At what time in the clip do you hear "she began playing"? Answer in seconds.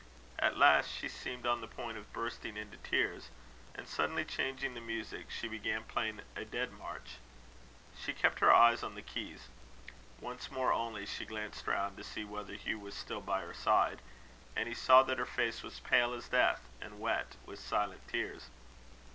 5.29-6.21